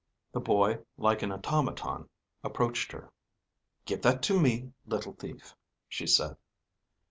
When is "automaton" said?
1.31-2.09